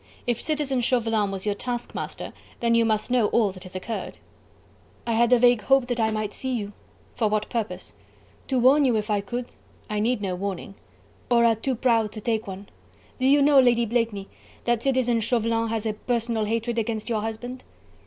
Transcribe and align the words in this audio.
If 0.25 0.41
Citizen 0.41 0.81
Chauvelin 0.81 1.29
was 1.29 1.45
your 1.45 1.53
taskmaster, 1.53 2.33
then 2.59 2.73
you 2.73 2.85
must 2.85 3.11
know 3.11 3.27
all 3.27 3.51
that 3.51 3.61
has 3.61 3.75
occurred." 3.75 4.17
"I 5.05 5.13
had 5.13 5.31
a 5.31 5.37
vague 5.37 5.61
hope 5.61 5.85
that 5.85 5.99
I 5.99 6.09
might 6.09 6.33
see 6.33 6.51
you." 6.55 6.73
"For 7.13 7.27
what 7.27 7.51
purpose?" 7.51 7.93
"To 8.47 8.57
warn 8.57 8.83
you 8.83 8.95
if 8.97 9.11
I 9.11 9.21
could." 9.21 9.45
"I 9.91 9.99
need 9.99 10.19
no 10.19 10.33
warning." 10.33 10.73
"Or 11.29 11.45
are 11.45 11.53
too 11.55 11.75
proud 11.75 12.11
to 12.13 12.19
take 12.19 12.47
one.... 12.47 12.67
Do 13.19 13.27
you 13.27 13.43
know, 13.43 13.59
Lady 13.59 13.85
Blakeney, 13.85 14.27
that 14.65 14.81
Citizen 14.81 15.19
Chauvelin 15.19 15.67
has 15.67 15.85
a 15.85 15.93
personal 15.93 16.45
hatred 16.45 16.79
against 16.79 17.07
your 17.07 17.21
husband?" 17.21 17.63